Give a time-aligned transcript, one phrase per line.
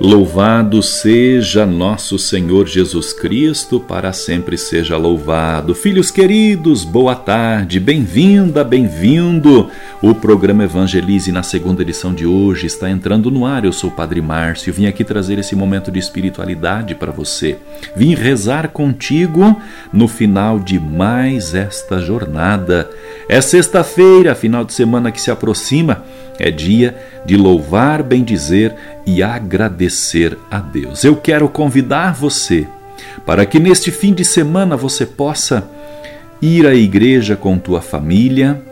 [0.00, 5.74] Louvado seja nosso Senhor Jesus Cristo, para sempre seja louvado.
[5.74, 9.68] Filhos queridos, boa tarde, bem-vinda, bem-vindo.
[10.00, 13.64] O programa Evangelize na segunda edição de hoje está entrando no ar.
[13.64, 17.58] Eu sou o Padre Márcio, vim aqui trazer esse momento de espiritualidade para você.
[17.96, 19.60] Vim rezar contigo
[19.92, 22.88] no final de mais esta jornada.
[23.28, 26.02] É sexta-feira, final de semana que se aproxima.
[26.38, 26.96] É dia
[27.26, 31.04] de louvar, bendizer e agradecer a Deus.
[31.04, 32.66] Eu quero convidar você
[33.26, 35.68] para que neste fim de semana você possa
[36.40, 38.62] ir à igreja com tua família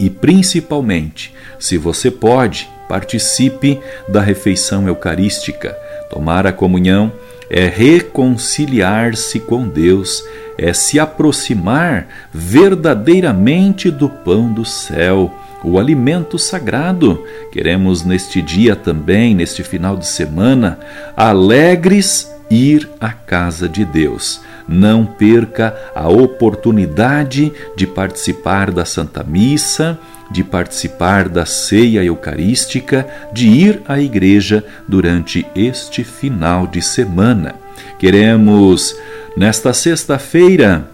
[0.00, 5.76] e principalmente, se você pode, participe da refeição eucarística.
[6.10, 7.12] Tomar a comunhão
[7.50, 10.24] é reconciliar-se com Deus,
[10.56, 15.32] é se aproximar verdadeiramente do pão do céu
[15.64, 17.24] o alimento sagrado.
[17.50, 20.78] Queremos neste dia também, neste final de semana,
[21.16, 24.42] alegres ir à casa de Deus.
[24.66, 29.98] Não perca a oportunidade de participar da Santa Missa,
[30.30, 37.54] de participar da ceia eucarística, de ir à igreja durante este final de semana.
[37.98, 38.96] Queremos,
[39.36, 40.88] nesta sexta-feira,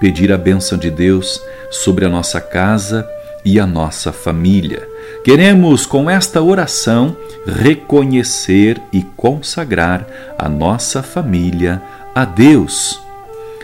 [0.00, 3.06] pedir a bênção de Deus sobre a nossa casa
[3.44, 4.86] e a nossa família.
[5.24, 10.06] Queremos, com esta oração, reconhecer e consagrar
[10.38, 11.82] a nossa família
[12.14, 13.00] a Deus.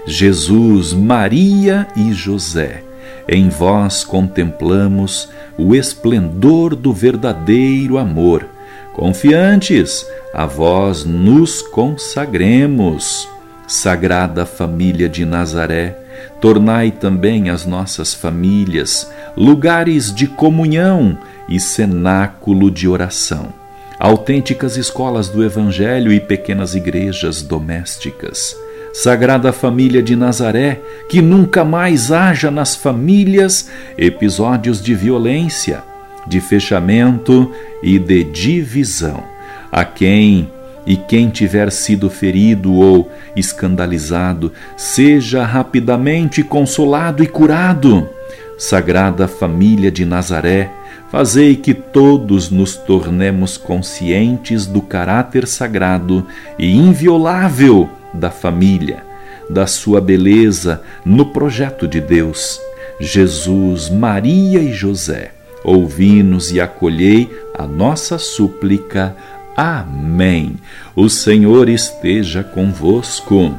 [0.07, 2.83] Jesus, Maria e José,
[3.29, 8.47] em vós contemplamos o esplendor do verdadeiro amor.
[8.95, 13.29] Confiantes, a vós nos consagremos.
[13.67, 15.99] Sagrada Família de Nazaré,
[16.41, 21.19] tornai também as nossas famílias lugares de comunhão
[21.49, 23.53] e cenáculo de oração,
[23.99, 28.57] autênticas escolas do Evangelho e pequenas igrejas domésticas.
[28.93, 33.69] Sagrada Família de Nazaré, que nunca mais haja nas famílias
[33.99, 35.83] episódios de violência,
[36.27, 37.53] de fechamento
[37.83, 39.23] e de divisão.
[39.71, 40.51] A quem
[40.87, 48.09] e quem tiver sido ferido ou escandalizado, seja rapidamente consolado e curado.
[48.57, 50.71] Sagrada Família de Nazaré,
[51.11, 56.27] fazei que todos nos tornemos conscientes do caráter sagrado
[56.59, 59.05] e inviolável da família,
[59.49, 62.61] da sua beleza no projeto de Deus.
[62.99, 69.17] Jesus, Maria e José, ouvi-nos e acolhei a nossa súplica.
[69.57, 70.57] Amém.
[70.95, 73.59] O Senhor esteja convosco.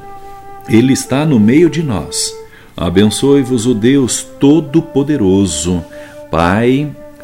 [0.68, 2.34] Ele está no meio de nós.
[2.75, 5.84] Abençoe-vos o Deus Todo-Poderoso,
[6.29, 6.91] Pai,